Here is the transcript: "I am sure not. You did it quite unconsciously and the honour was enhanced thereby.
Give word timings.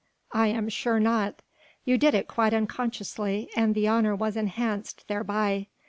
"I 0.31 0.47
am 0.47 0.67
sure 0.67 0.99
not. 0.99 1.43
You 1.85 1.95
did 1.95 2.15
it 2.15 2.27
quite 2.27 2.55
unconsciously 2.55 3.51
and 3.55 3.75
the 3.75 3.87
honour 3.87 4.15
was 4.15 4.35
enhanced 4.35 5.07
thereby. 5.07 5.67